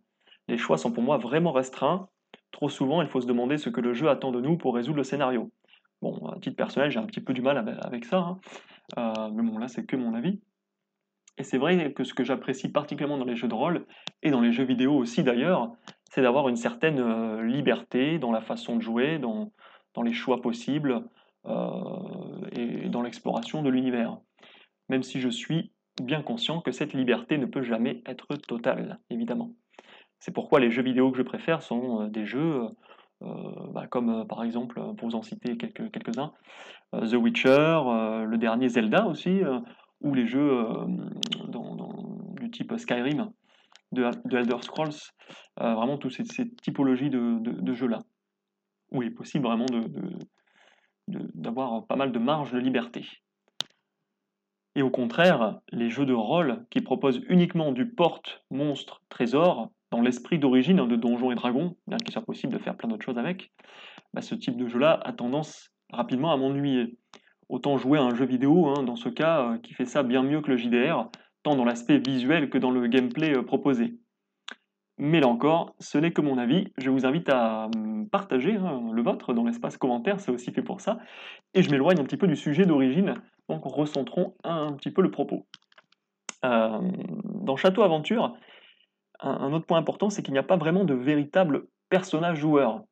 Les 0.48 0.58
choix 0.58 0.78
sont 0.78 0.92
pour 0.92 1.04
moi 1.04 1.18
vraiment 1.18 1.52
restreints, 1.52 2.08
trop 2.52 2.70
souvent 2.70 3.02
il 3.02 3.08
faut 3.08 3.22
se 3.22 3.28
demander 3.28 3.58
ce 3.58 3.70
que 3.70 3.82
le 3.82 3.94
jeu 3.94 4.10
attend 4.10 4.32
de 4.32 4.40
nous 4.40 4.58
pour 4.58 4.76
résoudre 4.76 4.98
le 4.98 5.04
scénario. 5.04 5.52
Bon, 6.02 6.16
à 6.30 6.40
titre 6.40 6.56
personnel, 6.56 6.90
j'ai 6.90 7.00
un 7.00 7.06
petit 7.06 7.22
peu 7.22 7.34
du 7.34 7.42
mal 7.42 7.78
avec 7.84 8.06
ça, 8.06 8.18
hein. 8.18 8.40
euh, 8.98 9.30
mais 9.34 9.44
bon, 9.44 9.60
là, 9.60 9.68
c'est 9.68 9.86
que 9.86 9.96
mon 9.96 10.16
avis. 10.16 10.42
Et 11.38 11.44
c'est 11.44 11.60
vrai 11.60 11.94
que 11.94 12.04
ce 12.04 12.14
que 12.14 12.24
j'apprécie 12.24 12.70
particulièrement 12.70 13.18
dans 13.18 13.26
les 13.26 13.36
jeux 13.36 13.48
de 13.48 13.54
rôle, 13.54 13.86
et 14.24 14.32
dans 14.32 14.42
les 14.42 14.52
jeux 14.52 14.64
vidéo 14.64 14.96
aussi 14.96 15.24
d'ailleurs, 15.24 15.72
c'est 16.10 16.22
d'avoir 16.22 16.50
une 16.50 16.56
certaine 16.56 17.00
euh, 17.00 17.44
liberté 17.44 18.20
dans 18.20 18.32
la 18.32 18.42
façon 18.42 18.76
de 18.76 18.82
jouer, 18.82 19.20
dans, 19.20 19.52
les 20.04 20.14
choix 20.14 20.42
possibles, 20.42 20.92
euh, 20.92 21.00
et 21.46 22.90
dans 22.90 23.02
l'exploration 23.02 23.62
de 23.62 23.70
l'univers. 23.70 24.18
Même 24.90 25.04
si 25.04 25.20
je 25.20 25.30
suis 25.30 25.72
bien 26.02 26.22
conscient 26.22 26.62
que 26.62 26.72
cette 26.72 26.94
liberté 26.94 27.38
ne 27.38 27.46
peut 27.46 27.64
jamais 27.64 28.02
être 28.06 28.36
totale, 28.36 29.00
évidemment. 29.10 29.54
C'est 30.20 30.34
pourquoi 30.34 30.60
les 30.60 30.72
jeux 30.72 30.84
vidéo 30.84 31.12
que 31.12 31.18
je 31.18 31.24
préfère 31.24 31.62
sont 31.62 32.08
des 32.08 32.26
jeux 32.26 32.68
bah, 33.22 33.86
comme 33.88 34.26
par 34.28 34.44
exemple, 34.44 34.82
pour 34.98 35.10
vous 35.10 35.16
en 35.16 35.22
citer 35.22 35.58
quelques, 35.58 35.92
quelques-uns, 35.92 36.34
The 36.94 37.14
Witcher, 37.14 37.82
le 38.28 38.36
dernier 38.38 38.70
Zelda 38.70 39.06
aussi, 39.06 39.42
ou 40.02 40.14
les 40.14 40.26
jeux 40.26 40.66
du 42.40 42.52
type 42.52 42.74
Skyrim 42.78 43.32
de, 43.92 44.10
Elder 44.36 44.58
Scrolls, 44.62 44.96
vraiment 45.58 45.98
toutes 45.98 46.14
ces, 46.14 46.50
typologies 46.64 47.10
de, 47.10 47.74
jeux-là, 47.74 48.00
où 48.92 49.02
il 49.02 49.10
est 49.10 49.16
possible 49.16 49.46
vraiment 49.46 49.66
d'avoir 51.08 51.86
pas 51.88 51.96
mal 51.96 52.12
de 52.12 52.20
marge 52.20 52.52
de 52.52 52.60
liberté. 52.60 53.06
Et 54.76 54.82
au 54.82 54.90
contraire, 54.90 55.60
les 55.72 55.90
jeux 55.90 56.06
de 56.06 56.14
rôle 56.14 56.66
qui 56.70 56.82
proposent 56.82 57.22
uniquement 57.28 57.72
du 57.72 57.90
porte, 57.90 58.44
monstre, 58.50 59.02
trésor, 59.10 59.72
dans 59.92 60.02
l'esprit 60.02 60.40
d'origine 60.40 60.88
de 60.88 60.96
Donjons 60.96 61.32
et 61.32 61.36
Dragons, 61.36 61.76
bien 61.88 61.98
qu'il 61.98 62.14
soit 62.14 62.22
possible 62.22 62.54
de 62.54 62.60
faire 62.60 62.78
plein 62.78 62.88
d'autres 62.88 63.04
choses 63.04 63.18
avec, 63.18 63.52
bah, 64.14 64.22
ce 64.22 64.36
type 64.36 64.56
de 64.56 64.68
jeu-là 64.68 65.00
a 65.04 65.12
tendance 65.12 65.70
rapidement 65.92 66.32
à 66.32 66.38
m'ennuyer. 66.38 66.98
Autant 67.50 67.78
jouer 67.78 68.00
à 68.00 68.04
un 68.04 68.16
jeu 68.16 68.26
vidéo, 68.26 68.68
hein, 68.68 68.84
dans 68.84 68.96
ce 68.96 69.10
cas, 69.10 69.42
euh, 69.42 69.58
qui 69.58 69.74
fait 69.74 69.86
ça 69.86 70.04
bien 70.04 70.24
mieux 70.24 70.42
que 70.42 70.50
le 70.50 70.58
JDR, 70.58 71.10
tant 71.44 71.56
dans 71.56 71.66
l'aspect 71.66 72.00
visuel 72.00 72.50
que 72.50 72.58
dans 72.58 72.72
le 72.72 72.88
gameplay 72.88 73.36
euh, 73.36 73.44
proposé. 73.44 73.98
Mais 74.98 75.20
là 75.20 75.28
encore, 75.28 75.74
ce 75.80 75.98
n'est 75.98 76.12
que 76.12 76.22
mon 76.22 76.38
avis. 76.38 76.68
Je 76.78 76.90
vous 76.90 77.06
invite 77.06 77.30
à 77.30 77.70
hum, 77.76 78.08
partager 78.10 78.56
hein, 78.56 78.82
le 78.94 79.02
vôtre 79.02 79.34
dans 79.34 79.44
l'espace 79.44 79.78
commentaire, 79.78 80.20
c'est 80.20 80.32
aussi 80.32 80.52
fait 80.52 80.62
pour 80.62 80.82
ça. 80.82 81.00
Et 81.54 81.64
je 81.64 81.72
m'éloigne 81.72 82.00
un 82.00 82.04
petit 82.04 82.18
peu 82.18 82.28
du 82.28 82.36
sujet 82.36 82.66
d'origine, 82.66 83.16
donc 83.50 83.64
recentrons 83.64 84.36
un 84.44 84.74
petit 84.74 84.92
peu 84.92 85.02
le 85.02 85.12
propos. 85.12 85.46
Euh, 86.44 86.80
dans 87.24 87.56
Château 87.56 87.84
Aventure, 87.84 88.36
un, 89.20 89.54
autre 89.54 89.66
point 89.66 89.78
important, 89.78 90.10
c'est 90.10 90.24
qu'il 90.24 90.34
n'y 90.34 90.40
a 90.40 90.44
pas 90.44 90.58
vraiment 90.58 90.84
de 90.84 90.94
véritable 90.94 91.68
personnage 91.90 92.40
joueur, 92.40 92.84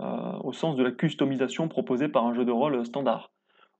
euh, 0.00 0.38
au 0.42 0.52
sens 0.52 0.76
de 0.76 0.82
la 0.82 0.90
customisation 0.90 1.68
proposée 1.68 2.08
par 2.08 2.26
un 2.26 2.34
jeu 2.34 2.44
de 2.44 2.52
rôle 2.52 2.84
standard. 2.84 3.30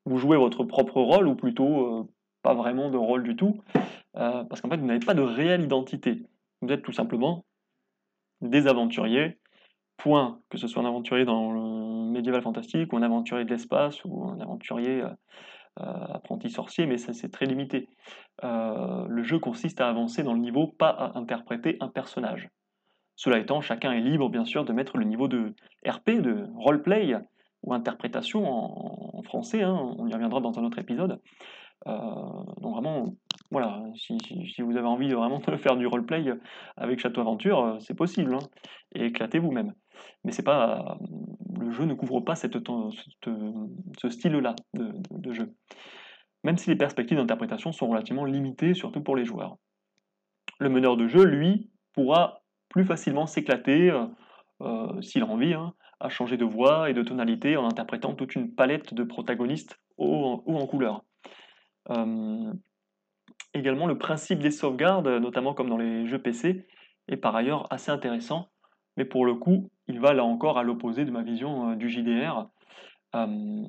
Vous 0.05 0.19
jouez 0.19 0.37
votre 0.37 0.63
propre 0.65 1.01
rôle, 1.01 1.27
ou 1.27 1.35
plutôt 1.35 1.99
euh, 1.99 2.05
pas 2.43 2.55
vraiment 2.55 2.91
de 2.91 2.97
rôle 2.97 3.25
du 3.25 3.35
tout, 3.35 3.59
parce 4.13 4.61
qu'en 4.61 4.71
fait, 4.71 4.77
vous 4.77 4.87
n'avez 4.87 5.05
pas 5.05 5.15
de 5.15 5.23
réelle 5.23 5.63
identité. 5.63 6.23
Vous 6.63 6.73
êtes 6.73 6.83
tout 6.83 6.93
simplement 6.93 7.45
des 8.41 8.67
aventuriers, 8.67 9.39
point, 9.97 10.41
que 10.51 10.59
ce 10.59 10.69
soit 10.69 10.83
un 10.83 10.87
aventurier 10.87 11.25
dans 11.25 11.53
le 11.53 12.11
médiéval 12.11 12.43
fantastique, 12.43 12.93
ou 12.93 12.97
un 12.97 13.03
aventurier 13.03 13.45
de 13.45 13.51
l'espace, 13.51 14.05
ou 14.05 14.25
un 14.29 14.41
aventurier 14.41 15.03
euh, 15.03 16.07
apprenti 16.15 16.49
sorcier, 16.49 16.87
mais 16.87 16.97
c'est 16.97 17.29
très 17.31 17.45
limité. 17.45 17.89
Euh, 18.45 19.07
le 19.09 19.23
jeu 19.23 19.39
consiste 19.39 19.81
à 19.81 19.89
avancer 19.89 20.23
dans 20.23 20.33
le 20.33 20.41
niveau, 20.41 20.69
pas 20.69 20.89
à 20.89 21.19
interpréter 21.19 21.77
un 21.81 21.89
personnage. 21.89 22.49
Cela 23.15 23.39
étant, 23.39 23.61
chacun 23.61 23.93
est 23.93 24.01
libre 24.01 24.29
bien 24.31 24.45
sûr 24.45 24.65
de 24.65 24.73
mettre 24.73 24.97
le 24.97 25.05
niveau 25.05 25.29
de 25.29 25.55
RP, 25.87 26.23
de 26.23 26.47
roleplay, 26.55 27.17
ou 27.63 27.75
interprétation 27.75 28.47
en, 28.47 29.23
français, 29.23 29.63
hein, 29.63 29.95
on 29.99 30.07
y 30.07 30.15
reviendra 30.15 30.41
dans 30.41 30.59
un 30.59 30.65
autre 30.65 30.79
épisode. 30.79 31.21
Euh, 31.87 31.93
donc 32.61 32.73
vraiment, 32.73 33.15
voilà, 33.51 33.83
si, 33.95 34.17
vous 34.61 34.77
avez 34.77 34.87
envie 34.87 35.09
de 35.09 35.15
vraiment 35.15 35.41
faire 35.59 35.77
du 35.77 35.87
roleplay 35.87 36.25
avec 36.77 36.99
Château 36.99 37.21
Aventure, 37.21 37.77
c'est 37.81 37.95
possible, 37.95 38.35
hein, 38.35 38.47
et 38.95 39.07
éclatez 39.07 39.39
vous-même. 39.39 39.73
Mais 40.25 40.33
c'est 40.33 40.43
pas, 40.43 40.99
le 41.59 41.71
jeu 41.71 41.85
ne 41.85 41.95
couvre 41.95 42.21
pas 42.21 42.35
cette, 42.35 42.57
ce 42.57 44.09
style-là 44.09 44.55
de, 44.75 45.33
jeu. 45.33 45.55
Même 46.45 46.59
si 46.59 46.71
les 46.71 46.77
perspectives 46.77 47.19
d'interprétation 47.19 47.73
sont 47.73 47.89
relativement 47.89 48.25
limitées, 48.25 48.75
surtout 48.75 49.03
pour 49.03 49.17
les 49.17 49.25
joueurs. 49.25 49.57
Le 50.59 50.69
meneur 50.69 50.97
de 50.97 51.07
jeu, 51.07 51.25
lui, 51.25 51.71
pourra 51.93 52.43
plus 52.69 52.85
facilement 52.85 53.27
s'éclater, 53.27 53.91
euh, 53.91 54.07
euh, 54.63 55.01
s'il 55.01 55.23
a 55.23 55.27
envie, 55.27 55.55
hein, 55.55 55.75
à 56.01 56.09
changer 56.09 56.37
de 56.37 56.45
voix 56.45 56.91
et 56.91 56.95
de 56.95 57.03
tonalité 57.03 57.57
en 57.57 57.67
interprétant 57.67 58.15
toute 58.15 58.35
une 58.35 58.55
palette 58.55 58.95
de 58.95 59.03
protagonistes 59.03 59.81
ou 59.99 60.43
en, 60.47 60.67
couleur. 60.67 61.05
Euh, 61.91 62.53
également, 63.57 63.87
le 63.87 63.99
principe 63.99 64.39
des 64.39 64.51
sauvegardes, 64.51 65.09
notamment 65.09 65.55
comme 65.55 65.69
dans 65.69 65.79
les 65.79 66.07
jeux 66.07 66.21
PC, 66.21 66.67
est 67.09 67.17
par 67.17 67.35
ailleurs 67.37 67.67
assez 67.73 67.91
intéressant 67.91 68.49
mais 68.97 69.05
pour 69.05 69.27
le 69.27 69.35
coup, 69.35 69.71
il 69.89 70.01
va 70.01 70.13
là 70.15 70.25
encore 70.25 70.59
à 70.59 70.63
l'opposé 70.63 71.05
de 71.05 71.11
ma 71.11 71.23
vision 71.23 71.71
euh, 71.71 71.77
du 71.77 71.89
JDR. 71.89 72.49
Euh, 73.15 73.65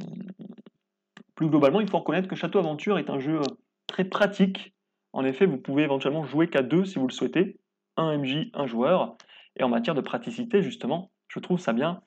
plus 1.36 1.50
globalement, 1.50 1.82
il 1.82 1.90
faut 1.90 2.00
reconnaître 2.00 2.28
que 2.28 2.36
Château 2.36 2.60
Aventure 2.60 2.98
est 2.98 3.10
un 3.10 3.20
jeu 3.20 3.40
euh, 3.40 3.56
très 3.88 4.06
pratique. 4.06 4.74
En 5.14 5.26
effet, 5.26 5.46
vous 5.46 5.58
pouvez 5.58 5.84
éventuellement 5.84 6.24
jouer 6.24 6.50
qu'à 6.50 6.64
deux 6.64 6.86
si 6.86 7.00
vous 7.00 7.08
le 7.08 7.14
souhaitez, 7.14 7.60
un 7.98 8.18
MJ, 8.18 8.50
un 8.54 8.68
joueur. 8.68 9.18
Et 9.58 9.64
en 9.64 9.70
matière 9.70 9.96
de 9.96 10.02
praticité, 10.02 10.62
justement, 10.62 11.12
je 11.28 11.40
trouve 11.40 11.60
ça 11.60 11.74
bien 11.74 12.02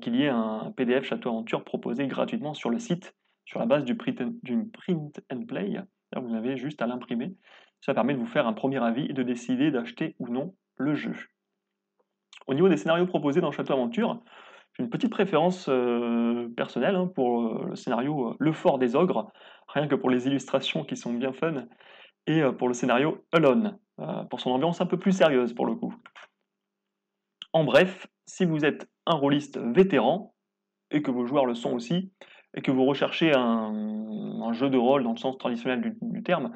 qu'il 0.00 0.14
y 0.14 0.22
ait 0.22 0.28
un 0.28 0.72
PDF 0.76 1.02
Château 1.02 1.30
Aventure 1.30 1.64
proposé 1.64 2.06
gratuitement 2.06 2.54
sur 2.54 2.70
le 2.70 2.78
site, 2.78 3.16
sur 3.44 3.58
la 3.58 3.66
base 3.66 3.84
du 3.84 3.96
print 3.96 4.20
and 5.32 5.46
play. 5.48 5.80
Vous 6.20 6.34
avez 6.34 6.56
juste 6.56 6.82
à 6.82 6.86
l'imprimer. 6.86 7.34
Ça 7.80 7.94
permet 7.94 8.14
de 8.14 8.18
vous 8.18 8.26
faire 8.26 8.46
un 8.46 8.52
premier 8.52 8.82
avis 8.82 9.06
et 9.08 9.12
de 9.12 9.22
décider 9.22 9.70
d'acheter 9.70 10.16
ou 10.18 10.28
non 10.28 10.54
le 10.76 10.94
jeu. 10.94 11.14
Au 12.46 12.54
niveau 12.54 12.68
des 12.68 12.76
scénarios 12.76 13.06
proposés 13.06 13.40
dans 13.40 13.52
Château 13.52 13.72
Aventure, 13.72 14.22
j'ai 14.76 14.82
une 14.82 14.90
petite 14.90 15.10
préférence 15.10 15.66
euh, 15.68 16.48
personnelle 16.56 16.96
hein, 16.96 17.10
pour 17.14 17.42
euh, 17.42 17.66
le 17.70 17.76
scénario 17.76 18.30
euh, 18.30 18.36
Le 18.38 18.52
Fort 18.52 18.78
des 18.78 18.96
Ogres, 18.96 19.30
rien 19.68 19.86
que 19.86 19.94
pour 19.94 20.10
les 20.10 20.26
illustrations 20.26 20.84
qui 20.84 20.96
sont 20.96 21.12
bien 21.12 21.32
fun, 21.32 21.66
et 22.26 22.42
pour 22.58 22.68
le 22.68 22.74
scénario 22.74 23.22
Alone, 23.32 23.78
pour 24.30 24.40
son 24.40 24.50
ambiance 24.50 24.80
un 24.80 24.86
peu 24.86 24.98
plus 24.98 25.12
sérieuse 25.12 25.52
pour 25.52 25.66
le 25.66 25.74
coup. 25.74 25.94
En 27.52 27.64
bref, 27.64 28.06
si 28.24 28.46
vous 28.46 28.64
êtes 28.64 28.88
un 29.04 29.14
rôliste 29.14 29.58
vétéran, 29.58 30.34
et 30.90 31.02
que 31.02 31.10
vos 31.10 31.26
joueurs 31.26 31.44
le 31.44 31.54
sont 31.54 31.72
aussi, 31.72 32.12
et 32.54 32.62
que 32.62 32.70
vous 32.70 32.84
recherchez 32.84 33.32
un, 33.34 34.52
jeu 34.52 34.70
de 34.70 34.78
rôle 34.78 35.02
dans 35.02 35.12
le 35.12 35.16
sens 35.16 35.36
traditionnel 35.36 35.96
du, 36.00 36.22
terme, 36.22 36.52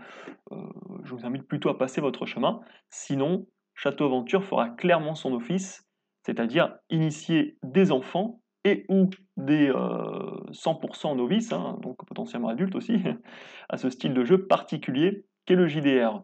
je 1.03 1.15
vous 1.15 1.27
invite 1.27 1.49
plutôt 1.49 1.69
à 1.69 1.77
passer 1.77 2.01
votre 2.01 2.27
chemin. 2.27 2.61
Sinon, 2.91 3.47
Château 3.75 4.05
Aventure 4.05 4.45
fera 4.45 4.69
clairement 4.71 5.15
son 5.15 5.33
office, 5.33 5.89
c'est-à-dire 6.23 6.77
initier 6.91 7.57
des 7.63 7.93
enfants 7.93 8.41
et 8.65 8.85
ou 8.89 9.09
des 9.37 9.71
100% 9.71 11.13
euh, 11.13 11.15
novices, 11.15 11.53
hein, 11.53 11.79
donc 11.81 12.05
potentiellement 12.05 12.49
adultes 12.49 12.75
aussi, 12.75 12.97
à 13.69 13.77
ce 13.77 13.89
style 13.89 14.15
de 14.15 14.25
jeu 14.25 14.47
particulier 14.47 15.25
qu'est 15.47 15.55
le 15.55 15.69
JDR. 15.69 16.23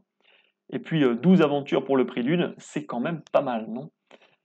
Et 0.70 0.78
puis 0.78 1.04
12 1.16 1.40
euh, 1.40 1.44
aventures 1.44 1.84
pour 1.84 1.96
le 1.96 2.06
prix 2.06 2.22
d'une, 2.22 2.54
c'est 2.58 2.84
quand 2.84 3.00
même 3.00 3.22
pas 3.32 3.42
mal, 3.42 3.66
non? 3.68 3.90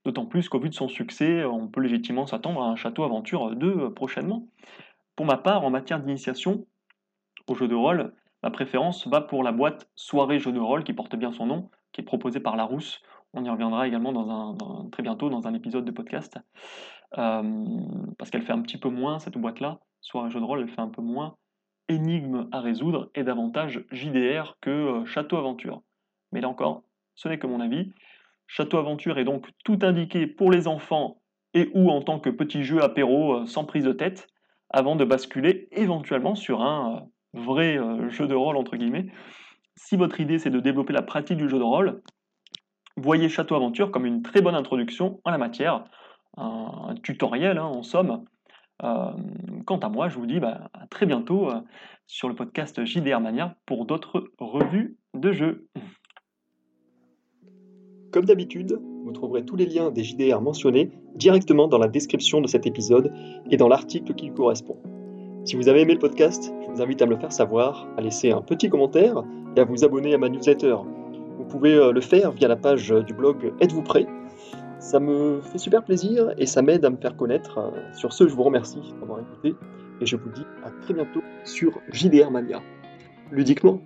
D'autant 0.05 0.25
plus 0.25 0.47
qu'au 0.47 0.59
vu 0.59 0.69
de 0.69 0.73
son 0.73 0.87
succès, 0.87 1.43
on 1.43 1.67
peut 1.67 1.81
légitimement 1.81 2.25
s'attendre 2.25 2.61
à 2.61 2.67
un 2.67 2.75
Château 2.75 3.03
Aventure 3.03 3.55
2 3.55 3.67
euh, 3.67 3.89
prochainement. 3.89 4.47
Pour 5.19 5.25
ma 5.25 5.35
part, 5.35 5.65
en 5.65 5.69
matière 5.69 5.99
d'initiation 5.99 6.65
au 7.47 7.53
jeu 7.53 7.67
de 7.67 7.75
rôle, 7.75 8.13
ma 8.41 8.51
préférence 8.51 9.05
va 9.05 9.19
pour 9.19 9.43
la 9.43 9.51
boîte 9.51 9.89
Soirée 9.93 10.39
jeu 10.39 10.53
de 10.53 10.61
rôle 10.61 10.85
qui 10.85 10.93
porte 10.93 11.17
bien 11.17 11.33
son 11.33 11.45
nom, 11.45 11.69
qui 11.91 11.99
est 11.99 12.05
proposé 12.05 12.39
par 12.39 12.55
Larousse. 12.55 13.01
On 13.33 13.43
y 13.43 13.49
reviendra 13.49 13.85
également 13.85 14.55
très 14.93 15.03
bientôt 15.03 15.29
dans 15.29 15.45
un 15.45 15.53
épisode 15.53 15.83
de 15.83 15.91
podcast. 15.91 16.39
Euh, 17.17 17.65
parce 18.17 18.31
qu'elle 18.31 18.43
fait 18.43 18.53
un 18.53 18.61
petit 18.61 18.77
peu 18.77 18.87
moins, 18.87 19.19
cette 19.19 19.37
boîte-là, 19.37 19.81
soit 19.99 20.21
un 20.21 20.29
jeu 20.29 20.39
de 20.39 20.45
rôle, 20.45 20.61
elle 20.61 20.69
fait 20.69 20.79
un 20.79 20.87
peu 20.87 21.01
moins 21.01 21.35
énigme 21.89 22.47
à 22.53 22.61
résoudre 22.61 23.11
et 23.13 23.25
davantage 23.25 23.83
JDR 23.91 24.55
que 24.61 24.69
euh, 24.69 25.05
Château 25.05 25.35
Aventure. 25.35 25.81
Mais 26.31 26.39
là 26.39 26.47
encore, 26.47 26.83
ce 27.15 27.27
n'est 27.27 27.39
que 27.39 27.47
mon 27.47 27.59
avis. 27.59 27.91
Château 28.47 28.77
Aventure 28.77 29.17
est 29.17 29.25
donc 29.25 29.49
tout 29.65 29.79
indiqué 29.81 30.27
pour 30.27 30.49
les 30.49 30.69
enfants 30.69 31.21
et 31.53 31.69
ou 31.73 31.89
en 31.89 32.01
tant 32.01 32.21
que 32.21 32.29
petit 32.29 32.63
jeu 32.63 32.81
apéro 32.81 33.33
euh, 33.33 33.45
sans 33.47 33.65
prise 33.65 33.83
de 33.83 33.91
tête, 33.91 34.29
avant 34.69 34.95
de 34.95 35.05
basculer 35.05 35.67
éventuellement 35.71 36.35
sur 36.35 36.61
un 36.61 37.07
vrai 37.33 37.79
jeu 38.09 38.27
de 38.27 38.35
rôle 38.35 38.57
entre 38.57 38.75
guillemets 38.75 39.07
si 39.79 39.95
votre 39.95 40.19
idée 40.19 40.39
c'est 40.39 40.49
de 40.49 40.59
développer 40.59 40.93
la 40.93 41.01
pratique 41.01 41.37
du 41.37 41.47
jeu 41.47 41.57
de 41.57 41.63
rôle, 41.63 42.01
voyez 42.97 43.29
Château 43.29 43.55
Aventure 43.55 43.91
comme 43.91 44.05
une 44.05 44.21
très 44.21 44.41
bonne 44.41 44.55
introduction 44.55 45.21
en 45.23 45.31
la 45.31 45.37
matière, 45.37 45.85
un, 46.37 46.95
tutoriel 47.01 47.57
hein, 47.57 47.65
en 47.65 47.81
somme. 47.81 48.25
Euh, 48.83 49.11
quant 49.65 49.79
à 49.79 49.89
moi, 49.89 50.09
je 50.09 50.17
vous 50.17 50.25
dis 50.25 50.39
bah, 50.39 50.69
à 50.73 50.87
très 50.87 51.05
bientôt 51.05 51.49
euh, 51.49 51.61
sur 52.07 52.27
le 52.29 52.35
podcast 52.35 52.83
JDR 52.85 53.19
Mania 53.19 53.55
pour 53.65 53.85
d'autres 53.85 54.31
revues 54.37 54.97
de 55.13 55.31
jeux. 55.31 55.67
Comme 58.11 58.25
d'habitude, 58.25 58.79
vous 59.09 59.13
trouverez 59.13 59.43
tous 59.43 59.55
les 59.55 59.65
liens 59.65 59.89
des 59.89 60.03
JDR 60.03 60.39
mentionnés 60.39 60.91
directement 61.15 61.67
dans 61.67 61.79
la 61.79 61.87
description 61.87 62.41
de 62.41 62.47
cet 62.47 62.67
épisode 62.67 63.11
et 63.49 63.57
dans 63.57 63.67
l'article 63.67 64.13
qui 64.13 64.27
lui 64.27 64.33
correspond. 64.35 64.77
Si 65.45 65.55
vous 65.55 65.67
avez 65.67 65.81
aimé 65.81 65.93
le 65.93 65.99
podcast, 65.99 66.53
je 66.61 66.71
vous 66.71 66.81
invite 66.81 67.01
à 67.01 67.07
me 67.07 67.11
le 67.11 67.17
faire 67.17 67.31
savoir, 67.31 67.87
à 67.97 68.01
laisser 68.01 68.29
un 68.31 68.41
petit 68.43 68.69
commentaire 68.69 69.23
et 69.57 69.61
à 69.61 69.63
vous 69.63 69.83
abonner 69.83 70.13
à 70.13 70.19
ma 70.19 70.29
newsletter. 70.29 70.75
Vous 71.39 71.45
pouvez 71.45 71.73
euh, 71.73 71.91
le 71.91 72.01
faire 72.01 72.31
via 72.33 72.47
la 72.47 72.55
page 72.55 72.93
du 73.07 73.13
blog 73.15 73.51
Êtes-vous 73.59 73.81
prêt? 73.81 74.05
Ça 74.77 74.99
me 74.99 75.41
fait 75.41 75.57
super 75.57 75.83
plaisir 75.83 76.31
et 76.37 76.45
ça 76.45 76.61
m'aide 76.61 76.85
à 76.85 76.91
me 76.91 76.97
faire 76.97 77.17
connaître. 77.17 77.73
Sur 77.93 78.13
ce, 78.13 78.27
je 78.27 78.35
vous 78.35 78.43
remercie 78.43 78.93
d'avoir 78.99 79.21
écouté 79.21 79.55
et 80.01 80.05
je 80.05 80.17
vous 80.17 80.29
dis 80.29 80.45
à 80.63 80.69
très 80.83 80.93
bientôt 80.93 81.21
sur 81.45 81.79
JDR 81.91 82.29
Mania. 82.29 82.61
Ludiquement 83.31 83.81